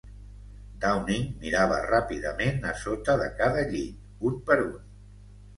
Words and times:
Downing 0.85 1.27
mirava 1.43 1.77
ràpidament 1.91 2.65
a 2.71 2.73
sota 2.85 3.19
de 3.23 3.29
cada 3.43 3.67
llit, 3.75 4.11
un 4.31 4.45
per 4.49 4.61
un. 4.65 4.77